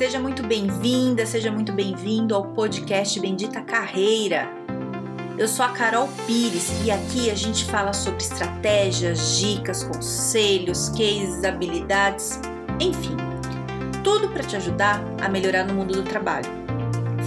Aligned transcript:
Seja 0.00 0.18
muito 0.18 0.42
bem-vinda, 0.42 1.26
seja 1.26 1.52
muito 1.52 1.74
bem-vindo 1.74 2.34
ao 2.34 2.54
podcast 2.54 3.20
Bendita 3.20 3.60
Carreira. 3.60 4.48
Eu 5.36 5.46
sou 5.46 5.62
a 5.62 5.68
Carol 5.72 6.08
Pires 6.26 6.70
e 6.82 6.90
aqui 6.90 7.30
a 7.30 7.34
gente 7.34 7.66
fala 7.66 7.92
sobre 7.92 8.22
estratégias, 8.22 9.36
dicas, 9.36 9.84
conselhos, 9.84 10.88
cases, 10.88 11.44
habilidades, 11.44 12.40
enfim, 12.80 13.14
tudo 14.02 14.30
para 14.30 14.42
te 14.42 14.56
ajudar 14.56 15.02
a 15.22 15.28
melhorar 15.28 15.64
no 15.64 15.74
mundo 15.74 15.92
do 15.92 16.02
trabalho. 16.02 16.48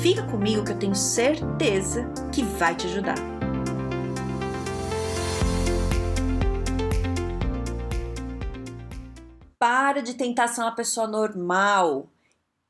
Fica 0.02 0.24
comigo 0.24 0.66
que 0.66 0.72
eu 0.72 0.80
tenho 0.80 0.96
certeza 0.96 2.12
que 2.32 2.42
vai 2.42 2.74
te 2.74 2.88
ajudar. 2.88 3.20
Para 9.60 10.02
de 10.02 10.16
tentar 10.16 10.48
ser 10.48 10.62
uma 10.62 10.74
pessoa 10.74 11.08
normal. 11.08 12.10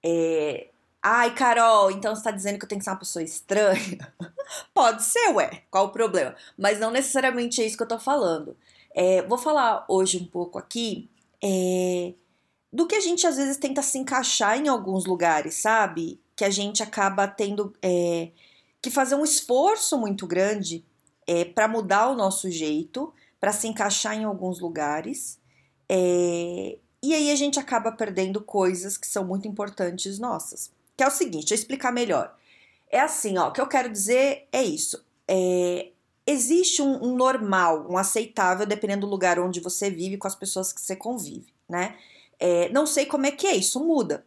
É... 0.03 0.67
Ai, 1.02 1.34
Carol, 1.35 1.91
então 1.91 2.16
você 2.16 2.21
está 2.21 2.31
dizendo 2.31 2.57
que 2.57 2.66
eu 2.66 2.70
tenho 2.70 2.80
que 2.80 2.85
ser 2.85 2.91
uma 2.91 2.99
pessoa 2.99 3.23
estranha? 3.23 4.13
Pode 4.73 5.03
ser, 5.03 5.30
ué, 5.34 5.63
qual 5.70 5.88
o 5.88 5.91
problema? 5.91 6.35
Mas 6.57 6.80
não 6.80 6.91
necessariamente 6.91 7.61
é 7.61 7.66
isso 7.66 7.75
que 7.75 7.84
eu 7.84 7.88
tô 7.88 7.99
falando. 7.99 8.55
É, 8.95 9.21
vou 9.23 9.38
falar 9.38 9.85
hoje 9.89 10.17
um 10.17 10.25
pouco 10.25 10.58
aqui 10.58 11.09
é, 11.44 12.13
do 12.71 12.88
que 12.88 12.95
a 12.95 12.99
gente 13.02 13.27
às 13.27 13.38
vezes 13.38 13.58
tenta 13.58 13.81
se 13.81 13.97
encaixar 13.97 14.58
em 14.58 14.67
alguns 14.67 15.05
lugares, 15.05 15.55
sabe? 15.55 16.20
Que 16.35 16.45
a 16.45 16.49
gente 16.49 16.81
acaba 16.81 17.27
tendo 17.27 17.73
é, 17.81 18.31
que 18.81 18.89
fazer 18.89 19.16
um 19.16 19.23
esforço 19.23 19.97
muito 19.97 20.25
grande 20.25 20.85
é, 21.27 21.45
para 21.45 21.67
mudar 21.67 22.09
o 22.09 22.16
nosso 22.16 22.49
jeito, 22.49 23.13
para 23.39 23.52
se 23.52 23.67
encaixar 23.67 24.16
em 24.16 24.23
alguns 24.23 24.59
lugares. 24.59 25.39
É, 25.89 26.77
e 27.03 27.13
aí 27.13 27.30
a 27.30 27.35
gente 27.35 27.59
acaba 27.59 27.91
perdendo 27.91 28.39
coisas 28.39 28.95
que 28.98 29.05
são 29.05 29.25
muito 29.25 29.45
importantes 29.45 30.17
nossas. 30.17 30.71
Que 30.95 31.03
é 31.03 31.07
o 31.07 31.11
seguinte, 31.11 31.50
deixa 31.50 31.55
eu 31.55 31.58
explicar 31.58 31.91
melhor. 31.91 32.33
É 32.89 33.02
assim, 33.02 33.38
ó, 33.38 33.50
o 33.50 33.52
que 33.52 33.59
eu 33.59 33.67
quero 33.67 33.91
dizer 33.91 34.47
é 34.53 34.64
isso. 34.64 35.03
É, 35.28 35.89
existe 36.25 36.81
um, 36.81 37.03
um, 37.03 37.16
normal, 37.16 37.88
um 37.89 37.97
aceitável, 37.97 38.66
dependendo 38.66 39.05
do 39.05 39.11
lugar 39.11 39.38
onde 39.38 39.59
você 39.59 39.89
vive, 39.89 40.17
com 40.17 40.28
as 40.28 40.36
pessoas 40.36 40.72
que 40.72 40.80
você 40.80 40.95
convive, 40.95 41.53
né? 41.67 41.97
É, 42.39 42.69
não 42.69 42.86
sei 42.86 43.06
como 43.06 43.25
é 43.25 43.31
que 43.31 43.47
é, 43.47 43.56
isso 43.56 43.83
muda. 43.83 44.25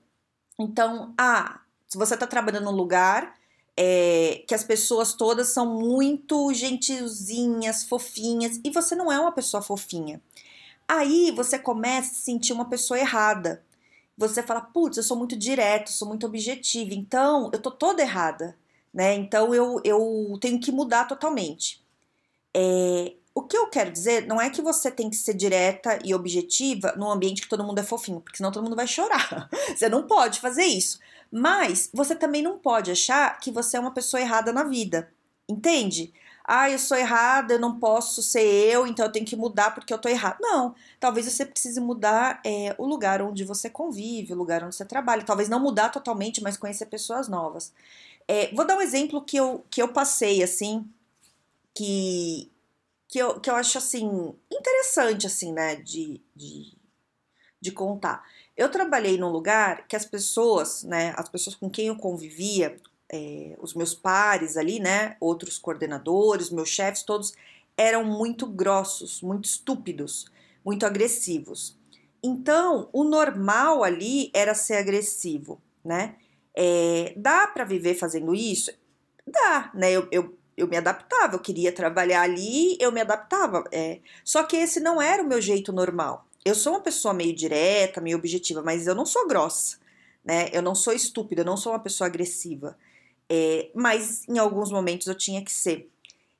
Então, 0.59 1.15
ah, 1.17 1.61
se 1.89 1.97
você 1.97 2.13
está 2.13 2.27
trabalhando 2.27 2.65
num 2.65 2.77
lugar 2.77 3.35
é, 3.77 4.43
que 4.47 4.55
as 4.55 4.65
pessoas 4.65 5.15
todas 5.15 5.49
são 5.49 5.79
muito 5.79 6.53
gentilzinhas, 6.53 7.85
fofinhas, 7.85 8.61
e 8.63 8.71
você 8.71 8.95
não 8.95 9.11
é 9.11 9.19
uma 9.19 9.33
pessoa 9.33 9.63
fofinha. 9.63 10.21
Aí 10.89 11.33
você 11.33 11.59
começa 11.59 12.13
a 12.13 12.15
se 12.15 12.23
sentir 12.23 12.53
uma 12.53 12.69
pessoa 12.69 12.99
errada. 12.99 13.65
Você 14.17 14.43
fala, 14.43 14.61
putz, 14.61 14.97
eu 14.97 15.03
sou 15.03 15.17
muito 15.17 15.37
direto, 15.37 15.93
sou 15.93 16.09
muito 16.09 16.27
objetiva, 16.27 16.95
então 16.95 17.51
eu 17.53 17.61
tô 17.61 17.71
toda 17.71 18.03
errada, 18.03 18.57
né? 18.93 19.15
Então 19.15 19.55
eu, 19.55 19.81
eu 19.85 20.39
tenho 20.41 20.59
que 20.59 20.73
mudar 20.73 21.07
totalmente. 21.07 21.85
É, 22.55 23.13
o 23.35 23.43
que 23.43 23.57
eu 23.57 23.69
quero 23.69 23.91
dizer 23.93 24.27
não 24.27 24.41
é 24.41 24.49
que 24.49 24.63
você 24.63 24.91
tem 24.91 25.11
que 25.11 25.17
ser 25.17 25.35
direta 25.35 25.99
e 26.03 26.15
objetiva 26.15 26.95
num 26.97 27.11
ambiente 27.11 27.43
que 27.43 27.49
todo 27.49 27.63
mundo 27.63 27.79
é 27.79 27.83
fofinho, 27.83 28.23
porque 28.23 28.39
senão 28.39 28.51
todo 28.51 28.65
mundo 28.65 28.75
vai 28.77 28.87
chorar. 28.87 29.51
Você 29.77 29.91
não 29.91 30.07
pode 30.07 30.41
fazer 30.41 30.65
isso. 30.65 30.99
Mas 31.31 31.91
você 31.93 32.15
também 32.15 32.43
não 32.43 32.59
pode 32.59 32.91
achar 32.91 33.39
que 33.41 33.51
você 33.51 33.77
é 33.77 33.81
uma 33.81 33.93
pessoa 33.93 34.21
errada 34.21 34.53
na 34.53 34.65
vida. 34.65 35.13
Entende? 35.49 36.15
Ah, 36.49 36.71
eu 36.71 36.79
sou 36.79 36.97
errada, 36.97 37.55
eu 37.55 37.59
não 37.59 37.81
posso 37.81 38.23
ser 38.23 38.41
eu, 38.45 38.87
então 38.87 39.05
eu 39.05 39.11
tenho 39.11 39.27
que 39.27 39.35
mudar 39.35 39.75
porque 39.75 39.93
eu 39.93 39.99
tô 39.99 40.09
errada. 40.09 40.37
Não, 40.41 40.77
talvez 41.01 41.27
você 41.27 41.45
precise 41.45 41.81
mudar 41.81 42.41
é, 42.47 42.73
o 42.79 42.87
lugar 42.87 43.21
onde 43.21 43.45
você 43.45 43.69
convive, 43.69 44.33
o 44.33 44.37
lugar 44.37 44.63
onde 44.63 44.77
você 44.77 44.85
trabalha. 44.85 45.25
Talvez 45.25 45.49
não 45.49 45.59
mudar 45.59 45.89
totalmente, 45.89 46.41
mas 46.41 46.57
conhecer 46.57 46.87
pessoas 46.87 47.27
novas. 47.27 47.73
É, 48.29 48.55
vou 48.55 48.65
dar 48.65 48.77
um 48.77 48.83
exemplo 48.83 49.25
que 49.25 49.37
eu, 49.37 49.65
que 49.69 49.83
eu 49.83 49.89
passei, 49.89 50.43
assim, 50.43 50.89
que, 51.75 52.51
que, 53.09 53.19
eu, 53.19 53.41
que 53.41 53.51
eu 53.51 53.57
acho, 53.57 53.79
assim, 53.79 54.35
interessante, 54.51 55.27
assim, 55.27 55.53
né, 55.53 55.77
de, 55.77 56.21
de, 56.35 56.77
de 57.61 57.73
contar. 57.73 58.25
Eu 58.57 58.71
trabalhei 58.71 59.19
num 59.19 59.31
lugar 59.31 59.87
que 59.89 59.97
as 59.97 60.05
pessoas, 60.05 60.85
né, 60.85 61.13
as 61.17 61.29
pessoas 61.29 61.57
com 61.57 61.69
quem 61.69 61.89
eu 61.89 61.97
convivia, 61.97 62.77
é, 63.13 63.57
os 63.61 63.75
meus 63.75 63.95
pares 63.95 64.57
ali, 64.57 64.81
né, 64.81 65.17
outros 65.21 65.59
coordenadores, 65.59 66.51
meus 66.51 66.69
chefes, 66.69 67.03
todos 67.03 67.35
eram 67.77 68.05
muito 68.05 68.47
grossos, 68.47 69.21
muito 69.21 69.45
estúpidos, 69.45 70.27
muito 70.65 70.87
agressivos. 70.87 71.77
Então, 72.23 72.89
o 72.93 73.05
normal 73.05 73.85
ali 73.85 74.31
era 74.35 74.55
ser 74.55 74.77
agressivo, 74.77 75.61
né? 75.85 76.17
É, 76.55 77.13
dá 77.17 77.47
para 77.47 77.65
viver 77.65 77.95
fazendo 77.95 78.35
isso? 78.35 78.73
Dá, 79.27 79.71
né? 79.75 79.93
Eu, 79.93 80.09
eu, 80.11 80.35
eu 80.57 80.67
me 80.67 80.77
adaptava, 80.77 81.35
eu 81.35 81.41
queria 81.41 81.71
trabalhar 81.71 82.23
ali, 82.23 82.77
eu 82.81 82.91
me 82.91 83.01
adaptava. 83.01 83.63
É. 83.71 84.01
Só 84.25 84.43
que 84.43 84.57
esse 84.57 84.81
não 84.81 85.01
era 85.01 85.23
o 85.23 85.27
meu 85.27 85.41
jeito 85.41 85.73
normal. 85.73 86.27
Eu 86.45 86.55
sou 86.55 86.73
uma 86.73 86.81
pessoa 86.81 87.13
meio 87.13 87.35
direta, 87.35 88.01
meio 88.01 88.17
objetiva, 88.17 88.63
mas 88.63 88.87
eu 88.87 88.95
não 88.95 89.05
sou 89.05 89.29
grossa, 89.29 89.77
né? 90.25 90.49
Eu 90.53 90.63
não 90.63 90.75
sou 90.75 90.93
estúpida, 90.93 91.43
eu 91.43 91.47
não 91.47 91.57
sou 91.57 91.73
uma 91.73 91.79
pessoa 91.81 92.07
agressiva. 92.09 92.77
É, 93.29 93.71
mas 93.75 94.27
em 94.29 94.39
alguns 94.39 94.71
momentos 94.71 95.07
eu 95.07 95.15
tinha 95.15 95.43
que 95.45 95.53
ser. 95.53 95.91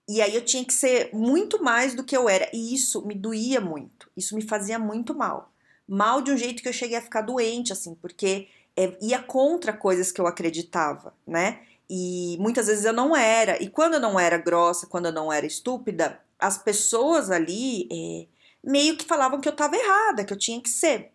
E 0.09 0.23
aí 0.23 0.35
eu 0.35 0.45
tinha 0.45 0.65
que 0.65 0.73
ser 0.73 1.11
muito 1.13 1.63
mais 1.63 1.95
do 1.95 2.05
que 2.05 2.17
eu 2.17 2.29
era. 2.29 2.49
E 2.53 2.75
isso 2.75 3.05
me 3.05 3.15
doía 3.15 3.61
muito. 3.61 4.09
Isso 4.17 4.37
me 4.37 4.43
fazia 4.43 4.79
muito 4.79 5.15
mal. 5.15 5.53
Mal 5.89 6.23
de 6.23 6.31
um 6.31 6.37
jeito 6.37 6.63
que 6.63 6.69
eu 6.69 6.73
cheguei 6.73 6.97
a 6.97 7.03
ficar 7.03 7.23
doente, 7.23 7.73
assim, 7.73 7.95
porque 7.95 8.49
é, 8.77 8.97
ia 9.01 9.21
contra 9.21 9.73
coisas 9.73 10.13
que 10.13 10.21
eu 10.21 10.27
acreditava, 10.27 11.15
né? 11.27 11.61
E 11.89 12.37
muitas 12.41 12.67
vezes 12.67 12.85
eu 12.85 12.93
não 12.93 13.17
era. 13.17 13.61
E 13.63 13.69
quando 13.69 13.95
eu 13.95 14.01
não 14.01 14.19
era 14.19 14.39
grossa, 14.39 14.87
quando 14.87 15.07
eu 15.07 15.13
não 15.13 15.33
era 15.33 15.47
estúpida, 15.47 16.21
as 16.39 16.59
pessoas 16.59 17.31
ali 17.31 17.89
é, 17.91 18.27
meio 18.63 18.97
que 18.97 19.05
falavam 19.05 19.41
que 19.41 19.49
eu 19.49 19.53
estava 19.53 19.77
errada, 19.77 20.25
que 20.25 20.33
eu 20.33 20.39
tinha 20.39 20.61
que 20.61 20.69
ser. 20.69 21.13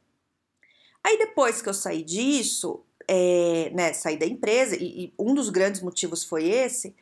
Aí 1.03 1.17
depois 1.17 1.61
que 1.61 1.69
eu 1.69 1.73
saí 1.73 2.03
disso, 2.03 2.83
é, 3.13 3.69
né, 3.73 3.91
sair 3.91 4.15
da 4.15 4.25
empresa, 4.25 4.73
e, 4.77 5.03
e, 5.03 5.13
um 5.19 5.33
dos 5.33 5.49
grandes 5.49 5.81
motivos 5.81 6.23
foi 6.23 6.47
esse. 6.47 6.95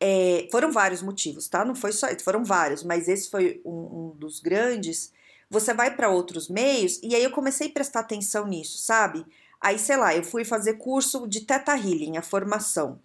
É, 0.00 0.48
foram 0.50 0.72
vários 0.72 1.02
motivos, 1.02 1.46
tá? 1.46 1.62
Não 1.62 1.74
foi 1.74 1.92
só, 1.92 2.08
foram 2.24 2.42
vários, 2.42 2.82
mas 2.82 3.06
esse 3.06 3.30
foi 3.30 3.60
um, 3.62 3.70
um 3.70 4.16
dos 4.16 4.40
grandes. 4.40 5.12
Você 5.50 5.74
vai 5.74 5.94
para 5.94 6.08
outros 6.08 6.48
meios, 6.48 6.98
e 7.02 7.14
aí 7.14 7.22
eu 7.22 7.30
comecei 7.30 7.68
a 7.68 7.70
prestar 7.70 8.00
atenção 8.00 8.46
nisso, 8.46 8.78
sabe? 8.78 9.26
Aí, 9.60 9.78
sei 9.78 9.98
lá, 9.98 10.16
eu 10.16 10.24
fui 10.24 10.42
fazer 10.42 10.78
curso 10.78 11.28
de 11.28 11.42
Teta 11.42 11.76
Healing, 11.76 12.16
a 12.16 12.22
formação. 12.22 12.98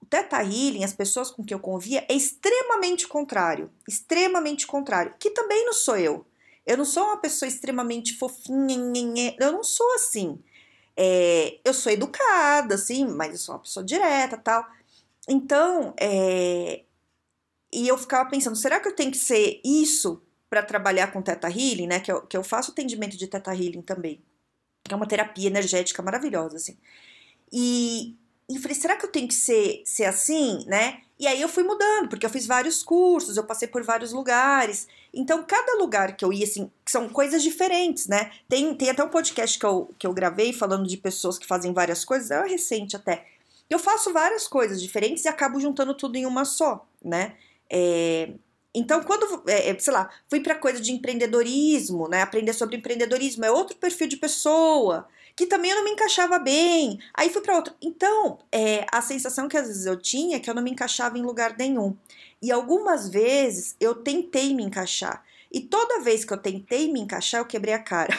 O 0.00 0.04
Teta 0.04 0.42
Healing, 0.42 0.84
as 0.84 0.92
pessoas 0.92 1.30
com 1.30 1.42
que 1.42 1.54
eu 1.54 1.58
convia, 1.58 2.04
é 2.06 2.14
extremamente 2.14 3.08
contrário. 3.08 3.70
Extremamente 3.88 4.66
contrário. 4.66 5.14
Que 5.18 5.30
também 5.30 5.64
não 5.64 5.72
sou 5.72 5.96
eu. 5.96 6.26
Eu 6.66 6.76
não 6.76 6.84
sou 6.84 7.04
uma 7.04 7.16
pessoa 7.16 7.48
extremamente 7.48 8.14
fofinha, 8.18 9.34
eu 9.40 9.52
não 9.52 9.64
sou 9.64 9.94
assim. 9.94 10.38
É, 11.00 11.60
eu 11.64 11.72
sou 11.72 11.92
educada, 11.92 12.74
assim, 12.74 13.06
mas 13.06 13.30
eu 13.30 13.38
sou 13.38 13.54
uma 13.54 13.60
pessoa 13.60 13.86
direta 13.86 14.36
tal. 14.36 14.66
Então, 15.28 15.94
é, 16.00 16.82
e 17.72 17.86
eu 17.86 17.96
ficava 17.96 18.28
pensando, 18.28 18.56
será 18.56 18.80
que 18.80 18.88
eu 18.88 18.96
tenho 18.96 19.12
que 19.12 19.18
ser 19.18 19.60
isso 19.64 20.20
para 20.50 20.62
trabalhar 20.62 21.12
com 21.12 21.22
Teta 21.22 21.48
Healing, 21.48 21.86
né? 21.86 22.00
Que 22.00 22.10
eu, 22.10 22.26
que 22.26 22.36
eu 22.36 22.42
faço 22.42 22.72
atendimento 22.72 23.16
de 23.16 23.28
Teta 23.28 23.54
Healing 23.54 23.82
também, 23.82 24.20
que 24.82 24.92
é 24.92 24.96
uma 24.96 25.06
terapia 25.06 25.46
energética 25.48 26.02
maravilhosa, 26.02 26.56
assim. 26.56 26.76
E, 27.52 28.16
e 28.50 28.58
falei, 28.58 28.74
será 28.74 28.96
que 28.96 29.06
eu 29.06 29.12
tenho 29.12 29.28
que 29.28 29.34
ser, 29.34 29.82
ser 29.84 30.06
assim, 30.06 30.64
né? 30.66 31.02
E 31.18 31.26
aí 31.26 31.42
eu 31.42 31.48
fui 31.48 31.64
mudando, 31.64 32.08
porque 32.08 32.24
eu 32.24 32.30
fiz 32.30 32.46
vários 32.46 32.82
cursos, 32.82 33.36
eu 33.36 33.42
passei 33.42 33.66
por 33.66 33.82
vários 33.82 34.12
lugares. 34.12 34.86
Então, 35.12 35.42
cada 35.42 35.76
lugar 35.76 36.16
que 36.16 36.24
eu 36.24 36.32
ia, 36.32 36.44
assim, 36.44 36.70
são 36.86 37.08
coisas 37.08 37.42
diferentes, 37.42 38.06
né? 38.06 38.30
Tem, 38.48 38.72
tem 38.74 38.90
até 38.90 39.02
um 39.02 39.08
podcast 39.08 39.58
que 39.58 39.66
eu, 39.66 39.90
que 39.98 40.06
eu 40.06 40.12
gravei 40.12 40.52
falando 40.52 40.86
de 40.86 40.96
pessoas 40.96 41.36
que 41.36 41.46
fazem 41.46 41.72
várias 41.72 42.04
coisas, 42.04 42.30
é 42.30 42.46
recente 42.46 42.94
até. 42.94 43.26
Eu 43.68 43.80
faço 43.80 44.12
várias 44.12 44.46
coisas 44.46 44.80
diferentes 44.80 45.24
e 45.24 45.28
acabo 45.28 45.58
juntando 45.60 45.92
tudo 45.92 46.16
em 46.16 46.24
uma 46.24 46.44
só, 46.44 46.86
né? 47.04 47.34
É, 47.68 48.30
então, 48.72 49.02
quando, 49.02 49.42
é, 49.48 49.70
é 49.70 49.78
sei 49.78 49.92
lá, 49.92 50.08
fui 50.28 50.40
para 50.40 50.54
coisa 50.54 50.80
de 50.80 50.92
empreendedorismo, 50.92 52.08
né? 52.08 52.22
Aprender 52.22 52.52
sobre 52.52 52.76
empreendedorismo 52.76 53.44
é 53.44 53.50
outro 53.50 53.76
perfil 53.76 54.06
de 54.06 54.16
pessoa 54.16 55.08
que 55.38 55.46
também 55.46 55.70
eu 55.70 55.76
não 55.76 55.84
me 55.84 55.92
encaixava 55.92 56.36
bem. 56.36 56.98
Aí 57.14 57.30
fui 57.30 57.40
para 57.40 57.54
outro. 57.54 57.72
Então, 57.80 58.40
é, 58.50 58.84
a 58.90 59.00
sensação 59.00 59.46
que 59.46 59.56
às 59.56 59.68
vezes 59.68 59.86
eu 59.86 59.96
tinha 59.96 60.36
é 60.36 60.40
que 60.40 60.50
eu 60.50 60.54
não 60.54 60.64
me 60.64 60.72
encaixava 60.72 61.16
em 61.16 61.22
lugar 61.22 61.56
nenhum. 61.56 61.96
E 62.42 62.50
algumas 62.50 63.08
vezes 63.08 63.76
eu 63.78 63.94
tentei 63.94 64.52
me 64.52 64.64
encaixar. 64.64 65.24
E 65.52 65.60
toda 65.60 66.00
vez 66.00 66.24
que 66.24 66.32
eu 66.32 66.38
tentei 66.38 66.92
me 66.92 66.98
encaixar, 66.98 67.40
eu 67.40 67.44
quebrei 67.44 67.72
a 67.72 67.78
cara. 67.78 68.12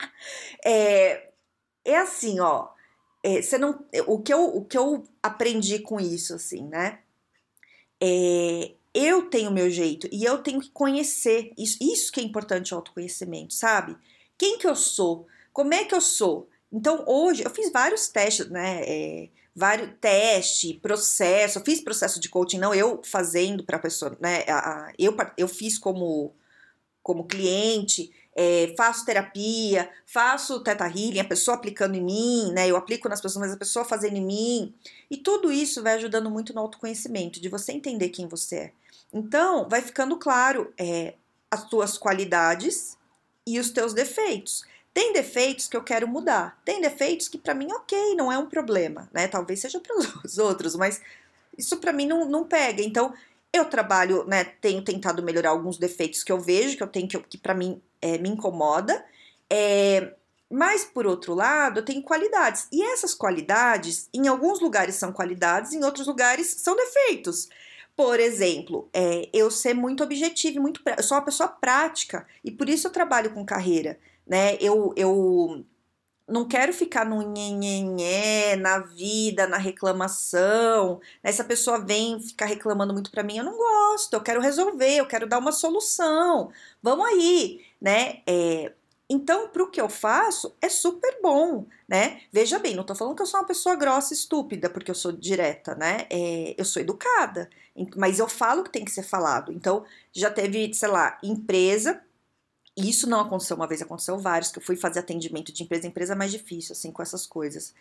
é, 0.64 1.28
é 1.84 1.98
assim, 1.98 2.40
ó. 2.40 2.70
É, 3.22 3.42
você 3.42 3.58
não, 3.58 3.84
o, 4.06 4.22
que 4.22 4.32
eu, 4.32 4.56
o 4.56 4.64
que 4.64 4.78
eu 4.78 5.04
aprendi 5.22 5.80
com 5.80 6.00
isso, 6.00 6.32
assim, 6.32 6.66
né? 6.66 7.00
É, 8.02 8.72
eu 8.94 9.28
tenho 9.28 9.50
meu 9.50 9.68
jeito 9.68 10.08
e 10.10 10.24
eu 10.24 10.38
tenho 10.38 10.60
que 10.60 10.70
conhecer. 10.70 11.52
Isso, 11.58 11.76
isso 11.82 12.10
que 12.10 12.20
é 12.20 12.24
importante 12.24 12.72
o 12.72 12.78
autoconhecimento, 12.78 13.52
sabe? 13.52 13.94
Quem 14.38 14.56
que 14.56 14.66
eu 14.66 14.74
sou? 14.74 15.26
Como 15.52 15.74
é 15.74 15.84
que 15.84 15.94
eu 15.94 16.00
sou? 16.00 16.48
Então, 16.74 17.04
hoje, 17.06 17.44
eu 17.44 17.50
fiz 17.50 17.70
vários 17.70 18.08
testes, 18.08 18.50
né? 18.50 18.82
É, 18.82 19.28
vários 19.54 19.90
teste, 20.00 20.74
processo, 20.82 21.58
eu 21.60 21.64
fiz 21.64 21.80
processo 21.80 22.18
de 22.18 22.28
coaching, 22.28 22.58
não 22.58 22.74
eu 22.74 23.00
fazendo 23.04 23.62
para 23.62 23.76
a 23.76 23.80
pessoa, 23.80 24.16
né? 24.20 24.42
A, 24.48 24.58
a, 24.58 24.92
eu, 24.98 25.16
eu 25.38 25.46
fiz 25.46 25.78
como, 25.78 26.34
como 27.00 27.28
cliente, 27.28 28.12
é, 28.34 28.74
faço 28.76 29.04
terapia, 29.04 29.88
faço 30.04 30.58
teta 30.64 30.88
healing, 30.88 31.20
a 31.20 31.24
pessoa 31.24 31.56
aplicando 31.56 31.94
em 31.94 32.02
mim, 32.02 32.52
né? 32.52 32.68
Eu 32.68 32.76
aplico 32.76 33.08
nas 33.08 33.20
pessoas, 33.20 33.46
mas 33.46 33.54
a 33.54 33.56
pessoa 33.56 33.84
fazendo 33.84 34.16
em 34.16 34.26
mim. 34.26 34.74
E 35.08 35.16
tudo 35.16 35.52
isso 35.52 35.80
vai 35.80 35.94
ajudando 35.94 36.28
muito 36.28 36.52
no 36.52 36.60
autoconhecimento, 36.60 37.40
de 37.40 37.48
você 37.48 37.70
entender 37.70 38.08
quem 38.08 38.26
você 38.26 38.56
é. 38.56 38.72
Então, 39.12 39.68
vai 39.68 39.80
ficando 39.80 40.18
claro 40.18 40.74
é, 40.76 41.14
as 41.48 41.68
tuas 41.68 41.96
qualidades 41.96 42.98
e 43.46 43.60
os 43.60 43.70
teus 43.70 43.94
defeitos. 43.94 44.64
Tem 44.94 45.12
defeitos 45.12 45.66
que 45.66 45.76
eu 45.76 45.82
quero 45.82 46.06
mudar, 46.06 46.56
tem 46.64 46.80
defeitos 46.80 47.26
que 47.26 47.36
para 47.36 47.52
mim, 47.52 47.66
ok, 47.72 48.14
não 48.14 48.30
é 48.30 48.38
um 48.38 48.46
problema, 48.46 49.10
né? 49.12 49.26
Talvez 49.26 49.60
seja 49.60 49.80
para 49.80 49.96
os 50.24 50.38
outros, 50.38 50.76
mas 50.76 51.02
isso 51.58 51.78
para 51.78 51.92
mim 51.92 52.06
não, 52.06 52.24
não 52.26 52.44
pega. 52.44 52.80
Então, 52.80 53.12
eu 53.52 53.64
trabalho, 53.64 54.24
né? 54.24 54.44
Tenho 54.44 54.82
tentado 54.82 55.20
melhorar 55.20 55.50
alguns 55.50 55.78
defeitos 55.78 56.22
que 56.22 56.30
eu 56.30 56.38
vejo, 56.38 56.76
que 56.76 56.82
eu 56.82 56.86
tenho 56.86 57.08
que, 57.08 57.18
que 57.18 57.38
para 57.38 57.54
mim 57.54 57.82
é, 58.00 58.18
me 58.18 58.28
incomoda. 58.28 59.04
É, 59.50 60.14
mas, 60.48 60.84
por 60.84 61.06
outro 61.08 61.34
lado, 61.34 61.80
eu 61.80 61.84
tenho 61.84 62.00
qualidades. 62.00 62.68
E 62.70 62.80
essas 62.92 63.14
qualidades, 63.14 64.08
em 64.14 64.28
alguns 64.28 64.60
lugares 64.60 64.94
são 64.94 65.12
qualidades, 65.12 65.72
em 65.72 65.82
outros 65.82 66.06
lugares 66.06 66.46
são 66.46 66.76
defeitos. 66.76 67.48
Por 67.96 68.20
exemplo, 68.20 68.88
é, 68.92 69.28
eu 69.32 69.50
ser 69.50 69.74
muito 69.74 70.04
objetivo, 70.04 70.60
muito, 70.60 70.80
eu 70.96 71.02
sou 71.02 71.16
uma 71.16 71.24
pessoa 71.24 71.48
prática 71.48 72.26
e 72.44 72.50
por 72.50 72.68
isso 72.68 72.86
eu 72.86 72.92
trabalho 72.92 73.32
com 73.32 73.44
carreira 73.44 73.98
né? 74.26 74.56
Eu, 74.60 74.92
eu 74.96 75.64
não 76.26 76.46
quero 76.46 76.72
ficar 76.72 77.04
no 77.04 77.22
nhenhenhé, 77.22 78.56
na 78.56 78.78
vida, 78.78 79.46
na 79.46 79.58
reclamação. 79.58 81.00
Né? 81.22 81.30
Se 81.32 81.42
a 81.42 81.44
pessoa 81.44 81.78
vem 81.78 82.20
ficar 82.20 82.46
reclamando 82.46 82.92
muito 82.92 83.10
para 83.10 83.22
mim, 83.22 83.38
eu 83.38 83.44
não 83.44 83.56
gosto, 83.56 84.14
eu 84.14 84.22
quero 84.22 84.40
resolver, 84.40 84.96
eu 84.96 85.06
quero 85.06 85.26
dar 85.26 85.38
uma 85.38 85.52
solução. 85.52 86.50
Vamos 86.82 87.06
aí, 87.06 87.64
né? 87.80 88.22
É, 88.26 88.72
então, 89.08 89.48
para 89.48 89.62
o 89.62 89.70
que 89.70 89.80
eu 89.80 89.88
faço, 89.88 90.56
é 90.62 90.68
super 90.68 91.18
bom, 91.22 91.66
né? 91.86 92.22
Veja 92.32 92.58
bem, 92.58 92.74
não 92.74 92.80
estou 92.80 92.96
falando 92.96 93.16
que 93.16 93.22
eu 93.22 93.26
sou 93.26 93.40
uma 93.40 93.46
pessoa 93.46 93.76
grossa 93.76 94.14
e 94.14 94.16
estúpida, 94.16 94.70
porque 94.70 94.90
eu 94.90 94.94
sou 94.94 95.12
direta, 95.12 95.74
né? 95.74 96.06
É, 96.10 96.54
eu 96.56 96.64
sou 96.64 96.80
educada, 96.80 97.50
mas 97.96 98.18
eu 98.18 98.26
falo 98.28 98.62
o 98.62 98.64
que 98.64 98.72
tem 98.72 98.84
que 98.84 98.90
ser 98.90 99.02
falado. 99.02 99.52
Então, 99.52 99.84
já 100.12 100.30
teve, 100.30 100.72
sei 100.72 100.88
lá, 100.88 101.18
empresa 101.22 102.00
isso 102.76 103.08
não 103.08 103.20
aconteceu 103.20 103.56
uma 103.56 103.66
vez, 103.66 103.80
aconteceu 103.80 104.18
vários, 104.18 104.50
que 104.50 104.58
eu 104.58 104.62
fui 104.62 104.76
fazer 104.76 105.00
atendimento 105.00 105.52
de 105.52 105.62
empresa, 105.62 105.86
empresa 105.86 106.12
é 106.12 106.16
mais 106.16 106.32
difícil, 106.32 106.72
assim, 106.72 106.90
com 106.90 107.02
essas 107.02 107.26
coisas. 107.26 107.74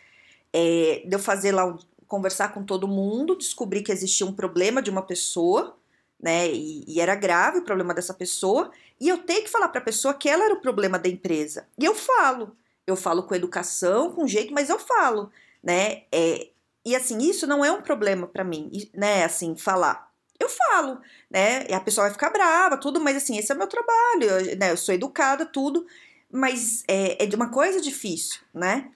É, 0.51 1.03
de 1.05 1.15
eu 1.15 1.19
fazer 1.19 1.51
lá, 1.51 1.75
conversar 2.07 2.53
com 2.53 2.63
todo 2.63 2.87
mundo, 2.87 3.35
descobrir 3.35 3.81
que 3.81 3.91
existia 3.91 4.25
um 4.25 4.33
problema 4.33 4.81
de 4.81 4.91
uma 4.91 5.01
pessoa, 5.01 5.75
né, 6.21 6.47
e, 6.51 6.85
e 6.87 7.01
era 7.01 7.15
grave 7.15 7.59
o 7.59 7.65
problema 7.65 7.93
dessa 7.93 8.13
pessoa, 8.13 8.71
e 8.99 9.09
eu 9.09 9.17
tenho 9.17 9.43
que 9.43 9.49
falar 9.49 9.69
para 9.69 9.81
a 9.81 9.83
pessoa 9.83 10.13
que 10.13 10.29
ela 10.29 10.45
era 10.45 10.53
o 10.53 10.61
problema 10.61 10.99
da 10.99 11.09
empresa. 11.09 11.67
E 11.77 11.83
eu 11.83 11.95
falo, 11.95 12.55
eu 12.85 12.95
falo 12.95 13.23
com 13.23 13.33
educação, 13.33 14.13
com 14.13 14.27
jeito, 14.27 14.53
mas 14.53 14.69
eu 14.69 14.77
falo, 14.77 15.31
né, 15.63 16.03
é, 16.11 16.49
e 16.85 16.95
assim, 16.95 17.17
isso 17.17 17.47
não 17.47 17.65
é 17.65 17.71
um 17.71 17.81
problema 17.81 18.27
para 18.27 18.43
mim, 18.43 18.69
né, 18.93 19.23
assim, 19.23 19.55
falar 19.55 20.12
eu 20.43 20.49
falo, 20.49 21.01
né? 21.29 21.65
E 21.69 21.73
a 21.73 21.79
pessoa 21.79 22.05
vai 22.05 22.13
ficar 22.13 22.29
brava, 22.29 22.77
tudo, 22.77 22.99
mas 22.99 23.17
assim, 23.17 23.37
esse 23.37 23.51
é 23.51 23.55
o 23.55 23.57
meu 23.57 23.67
trabalho, 23.67 24.23
eu, 24.23 24.57
né? 24.57 24.71
Eu 24.71 24.77
sou 24.77 24.93
educada, 24.93 25.45
tudo, 25.45 25.85
mas 26.31 26.83
é, 26.87 27.23
é 27.23 27.25
de 27.25 27.35
uma 27.35 27.49
coisa 27.49 27.81
difícil, 27.81 28.41
né? 28.53 28.91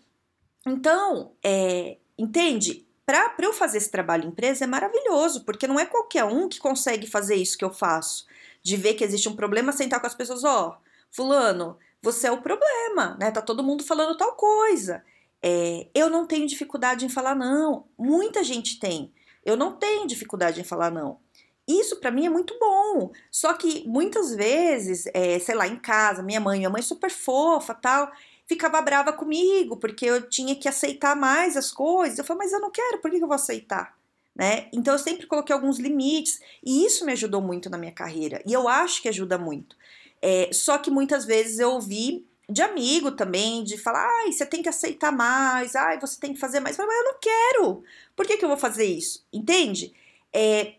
Então, 0.66 1.32
é, 1.44 1.98
entende? 2.18 2.86
Para 3.06 3.34
eu 3.40 3.54
fazer 3.54 3.78
esse 3.78 3.90
trabalho 3.90 4.26
em 4.26 4.28
empresa 4.28 4.66
é 4.66 4.68
maravilhoso, 4.68 5.46
porque 5.46 5.66
não 5.66 5.80
é 5.80 5.86
qualquer 5.86 6.26
um 6.26 6.50
que 6.50 6.60
consegue 6.60 7.08
fazer 7.08 7.36
isso 7.36 7.58
que 7.58 7.64
eu 7.64 7.72
faço. 7.72 8.26
De 8.62 8.76
ver 8.76 8.96
que 8.96 9.04
existe 9.04 9.30
um 9.30 9.36
problema, 9.36 9.72
sentar 9.72 10.02
com 10.02 10.08
as 10.08 10.16
pessoas, 10.16 10.44
ó, 10.44 10.70
oh, 10.70 10.88
fulano, 11.10 11.78
você 12.02 12.28
é 12.28 12.32
o 12.32 12.42
problema, 12.42 13.16
né? 13.20 13.32
Tá 13.32 13.42
todo 13.42 13.64
mundo 13.64 13.84
falando 13.84 14.18
tal 14.18 14.34
coisa. 14.36 15.04
É, 15.42 15.88
eu 15.94 16.10
não 16.10 16.26
tenho 16.26 16.48
dificuldade 16.48 17.06
em 17.06 17.10
falar 17.10 17.36
não. 17.36 17.88
Muita 17.98 18.44
gente 18.44 18.80
tem. 18.80 19.14
Eu 19.46 19.56
não 19.56 19.72
tenho 19.72 20.08
dificuldade 20.08 20.60
em 20.60 20.64
falar 20.64 20.92
não. 20.92 21.20
Isso 21.68 21.98
para 21.98 22.12
mim 22.12 22.26
é 22.26 22.30
muito 22.30 22.58
bom. 22.60 23.12
Só 23.30 23.54
que 23.54 23.88
muitas 23.88 24.34
vezes, 24.34 25.06
é, 25.14 25.38
sei 25.40 25.56
lá, 25.56 25.68
em 25.68 25.76
casa, 25.76 26.24
minha 26.24 26.40
mãe, 26.40 26.60
minha 26.60 26.70
mãe 26.70 26.82
super 26.82 27.12
fofa, 27.12 27.74
tal, 27.74 28.12
ficava 28.46 28.82
brava 28.82 29.12
comigo 29.12 29.76
porque 29.78 30.06
eu 30.06 30.30
tinha 30.30 30.56
que 30.56 30.70
aceitar 30.70 31.16
mais 31.16 31.58
as 31.58 31.72
coisas. 31.72 32.18
Eu 32.18 32.24
falei, 32.24 32.44
mas 32.44 32.54
eu 32.54 32.62
não 32.62 32.72
quero, 32.72 33.00
por 33.00 33.12
que 33.12 33.18
eu 33.18 33.28
vou 33.28 33.36
aceitar? 33.36 33.98
Né? 34.34 34.68
Então 34.72 34.94
eu 34.94 35.00
sempre 35.00 35.26
coloquei 35.26 35.54
alguns 35.54 35.80
limites 35.80 36.40
e 36.64 36.86
isso 36.86 37.04
me 37.04 37.12
ajudou 37.12 37.42
muito 37.42 37.72
na 37.72 37.78
minha 37.78 37.92
carreira 37.92 38.40
e 38.46 38.54
eu 38.54 38.68
acho 38.68 39.02
que 39.02 39.10
ajuda 39.10 39.38
muito. 39.38 39.76
É, 40.22 40.50
só 40.54 40.78
que 40.78 40.92
muitas 40.92 41.26
vezes 41.26 41.60
eu 41.60 41.72
ouvi 41.72 42.26
de 42.50 42.62
amigo 42.62 43.12
também, 43.12 43.64
de 43.64 43.78
falar, 43.78 44.08
ai, 44.22 44.32
você 44.32 44.46
tem 44.46 44.62
que 44.62 44.70
aceitar 44.70 45.12
mais, 45.12 45.76
ai, 45.76 46.00
você 46.00 46.20
tem 46.20 46.34
que 46.34 46.40
fazer 46.40 46.60
mais. 46.60 46.78
Mas 46.78 46.88
eu 46.88 47.04
não 47.04 47.20
quero. 47.20 47.84
Por 48.16 48.26
que, 48.26 48.38
que 48.38 48.46
eu 48.46 48.50
vou 48.50 48.58
fazer 48.58 48.86
isso? 48.86 49.26
Entende? 49.34 49.94
É, 50.32 50.76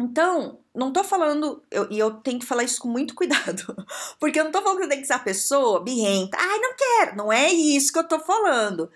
então, 0.00 0.60
não 0.74 0.92
tô 0.92 1.04
falando, 1.04 1.62
eu, 1.70 1.90
e 1.90 1.98
eu 1.98 2.10
tenho 2.10 2.38
que 2.38 2.46
falar 2.46 2.64
isso 2.64 2.80
com 2.80 2.88
muito 2.88 3.12
cuidado, 3.16 3.76
porque 4.18 4.40
eu 4.40 4.44
não 4.44 4.50
tô 4.50 4.62
falando 4.62 4.80
que 4.80 4.88
tem 4.88 5.00
que 5.00 5.06
ser 5.06 5.12
a 5.12 5.18
pessoa 5.18 5.84
birrenta, 5.84 6.38
ai, 6.40 6.58
não 6.58 6.74
quero, 6.74 7.16
não 7.16 7.30
é 7.30 7.52
isso 7.52 7.92
que 7.92 7.98
eu 7.98 8.08
tô 8.08 8.18
falando. 8.18 8.90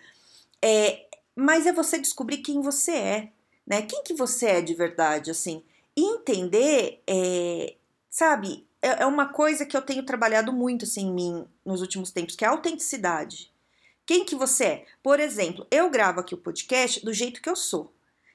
É, 0.62 1.06
mas 1.36 1.66
é 1.66 1.72
você 1.72 1.98
descobrir 1.98 2.38
quem 2.38 2.62
você 2.62 2.92
é, 2.92 3.32
né? 3.66 3.82
Quem 3.82 4.02
que 4.02 4.14
você 4.14 4.46
é 4.46 4.60
de 4.62 4.74
verdade, 4.74 5.30
assim. 5.30 5.62
E 5.94 6.02
entender, 6.02 7.02
é, 7.06 7.74
sabe, 8.08 8.66
é, 8.80 9.02
é 9.02 9.06
uma 9.06 9.26
coisa 9.26 9.66
que 9.66 9.76
eu 9.76 9.82
tenho 9.82 10.06
trabalhado 10.06 10.52
muito, 10.54 10.86
assim, 10.86 11.08
em 11.08 11.12
mim 11.12 11.46
nos 11.64 11.82
últimos 11.82 12.10
tempos, 12.10 12.34
que 12.34 12.44
é 12.44 12.48
a 12.48 12.50
autenticidade. 12.50 13.52
Quem 14.06 14.24
que 14.24 14.34
você 14.34 14.64
é? 14.64 14.86
Por 15.02 15.20
exemplo, 15.20 15.66
eu 15.70 15.90
gravo 15.90 16.20
aqui 16.20 16.34
o 16.34 16.38
podcast 16.38 17.04
do 17.04 17.12
jeito 17.12 17.42
que 17.42 17.48
eu 17.48 17.56
sou. 17.56 17.93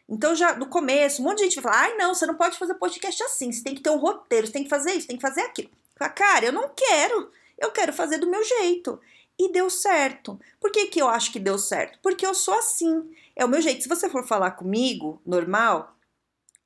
Então, 0.10 0.36
já 0.36 0.56
no 0.56 0.68
começo, 0.68 1.22
um 1.22 1.26
monte 1.26 1.38
de 1.38 1.44
gente 1.46 1.62
vai 1.62 1.72
falar: 1.72 1.86
ai, 1.86 1.98
não, 1.98 2.16
você 2.16 2.26
não 2.26 2.36
pode 2.36 2.58
fazer 2.58 2.74
podcast 2.74 3.22
assim, 3.24 3.52
você 3.52 3.64
tem 3.64 3.76
que 3.76 3.82
ter 3.82 3.92
um 3.92 3.98
roteiro, 3.98 4.48
você 4.48 4.54
tem 4.54 4.64
que 4.64 4.70
fazer 4.70 4.94
isso, 4.94 5.08
tem 5.08 5.18
que 5.18 5.22
fazer 5.22 5.42
aquilo. 5.42 5.70
Fala, 5.96 6.12
cara, 6.12 6.46
eu 6.46 6.52
não 6.52 6.70
quero, 6.76 7.32
eu 7.58 7.72
quero 7.72 7.94
fazer 7.94 8.18
do 8.18 8.30
meu 8.30 8.44
jeito. 8.44 9.00
E 9.38 9.52
deu 9.52 9.70
certo. 9.70 10.38
Por 10.60 10.72
que, 10.72 10.88
que 10.88 11.02
eu 11.02 11.08
acho 11.08 11.32
que 11.32 11.40
deu 11.40 11.58
certo? 11.58 11.98
Porque 12.02 12.26
eu 12.26 12.34
sou 12.34 12.56
assim. 12.56 13.10
É 13.36 13.46
o 13.46 13.48
meu 13.48 13.62
jeito. 13.62 13.84
Se 13.84 13.88
você 13.88 14.10
for 14.10 14.28
falar 14.28 14.52
comigo, 14.52 15.22
normal, 15.26 15.96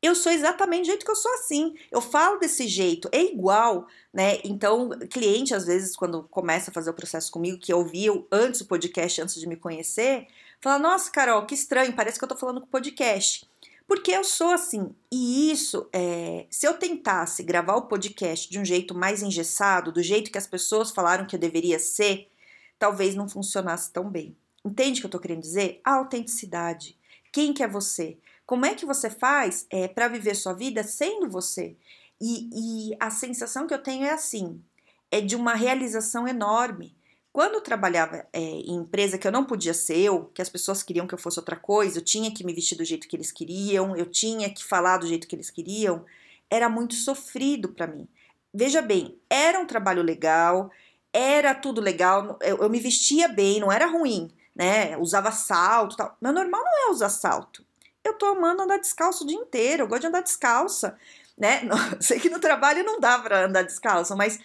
eu 0.01 0.15
sou 0.15 0.31
exatamente 0.31 0.81
do 0.81 0.87
jeito 0.87 1.05
que 1.05 1.11
eu 1.11 1.15
sou 1.15 1.31
assim. 1.35 1.75
Eu 1.91 2.01
falo 2.01 2.37
desse 2.37 2.67
jeito, 2.67 3.07
é 3.11 3.23
igual, 3.23 3.87
né? 4.11 4.39
Então, 4.43 4.89
cliente, 5.09 5.53
às 5.53 5.65
vezes, 5.65 5.95
quando 5.95 6.23
começa 6.23 6.71
a 6.71 6.73
fazer 6.73 6.89
o 6.89 6.95
processo 6.95 7.31
comigo, 7.31 7.59
que 7.59 7.73
ouviu 7.73 8.27
antes 8.31 8.61
o 8.61 8.67
podcast, 8.67 9.21
antes 9.21 9.39
de 9.39 9.47
me 9.47 9.55
conhecer, 9.55 10.27
Fala, 10.63 10.79
nossa, 10.79 11.11
Carol, 11.11 11.45
que 11.45 11.53
estranho, 11.53 11.91
parece 11.91 12.17
que 12.17 12.23
eu 12.23 12.29
tô 12.29 12.37
falando 12.37 12.61
com 12.61 12.67
podcast. 12.67 13.45
Porque 13.85 14.11
eu 14.11 14.23
sou 14.23 14.49
assim. 14.51 14.95
E 15.11 15.51
isso, 15.51 15.89
é, 15.91 16.47
se 16.49 16.65
eu 16.65 16.75
tentasse 16.75 17.43
gravar 17.43 17.75
o 17.75 17.81
podcast 17.81 18.49
de 18.49 18.57
um 18.57 18.63
jeito 18.63 18.95
mais 18.95 19.21
engessado, 19.21 19.91
do 19.91 20.01
jeito 20.01 20.31
que 20.31 20.37
as 20.37 20.47
pessoas 20.47 20.89
falaram 20.89 21.27
que 21.27 21.35
eu 21.35 21.39
deveria 21.39 21.77
ser, 21.79 22.31
talvez 22.79 23.13
não 23.13 23.27
funcionasse 23.27 23.91
tão 23.91 24.09
bem. 24.09 24.37
Entende 24.63 24.99
o 24.99 25.01
que 25.01 25.07
eu 25.07 25.11
tô 25.11 25.19
querendo 25.19 25.41
dizer? 25.41 25.81
A 25.83 25.95
autenticidade. 25.95 26.97
Quem 27.29 27.51
que 27.51 27.61
é 27.61 27.67
você? 27.67 28.17
Como 28.45 28.65
é 28.65 28.73
que 28.73 28.85
você 28.85 29.09
faz 29.09 29.67
é, 29.69 29.89
para 29.89 30.07
viver 30.07 30.33
sua 30.33 30.53
vida 30.53 30.81
sendo 30.81 31.29
você? 31.29 31.75
E, 32.21 32.89
e 32.91 32.95
a 33.01 33.09
sensação 33.09 33.67
que 33.67 33.73
eu 33.73 33.83
tenho 33.83 34.05
é 34.05 34.11
assim: 34.11 34.63
é 35.11 35.19
de 35.19 35.35
uma 35.35 35.55
realização 35.55 36.25
enorme. 36.25 36.95
Quando 37.33 37.55
eu 37.55 37.61
trabalhava 37.61 38.27
é, 38.31 38.39
em 38.39 38.75
empresa 38.75 39.17
que 39.17 39.27
eu 39.27 39.31
não 39.31 39.43
podia 39.43 39.73
ser 39.73 39.97
eu, 39.97 40.25
que 40.35 40.41
as 40.41 40.49
pessoas 40.49 40.83
queriam 40.83 41.07
que 41.07 41.15
eu 41.15 41.17
fosse 41.17 41.39
outra 41.39 41.55
coisa, 41.55 41.97
eu 41.97 42.03
tinha 42.03 42.31
que 42.31 42.45
me 42.45 42.53
vestir 42.53 42.77
do 42.77 42.85
jeito 42.85 43.07
que 43.07 43.15
eles 43.15 43.31
queriam, 43.31 43.95
eu 43.97 44.05
tinha 44.05 44.53
que 44.53 44.63
falar 44.63 44.97
do 44.97 45.07
jeito 45.07 45.27
que 45.27 45.35
eles 45.35 45.49
queriam, 45.49 46.05
era 46.47 46.69
muito 46.69 46.93
sofrido 46.93 47.69
para 47.69 47.87
mim. 47.87 48.07
Veja 48.53 48.83
bem, 48.83 49.19
era 49.27 49.59
um 49.59 49.65
trabalho 49.65 50.03
legal, 50.03 50.69
era 51.11 51.55
tudo 51.55 51.81
legal, 51.81 52.37
eu, 52.39 52.57
eu 52.57 52.69
me 52.69 52.79
vestia 52.79 53.27
bem, 53.27 53.59
não 53.59 53.71
era 53.71 53.87
ruim, 53.87 54.31
né? 54.55 54.95
Usava 54.97 55.31
salto, 55.31 55.95
tal. 55.95 56.15
Meu 56.21 56.31
normal 56.31 56.61
não 56.63 56.87
é 56.87 56.91
usar 56.91 57.09
salto. 57.09 57.65
Eu 58.03 58.13
tô 58.13 58.27
amando 58.27 58.61
andar 58.61 58.77
descalço 58.77 59.23
o 59.23 59.27
dia 59.27 59.37
inteiro, 59.37 59.83
eu 59.83 59.87
gosto 59.87 60.01
de 60.01 60.07
andar 60.07 60.21
descalça, 60.21 60.99
né? 61.35 61.61
sei 61.99 62.19
que 62.19 62.29
no 62.29 62.39
trabalho 62.39 62.83
não 62.83 62.99
dá 62.99 63.17
para 63.17 63.45
andar 63.45 63.63
descalço, 63.63 64.15
mas 64.15 64.39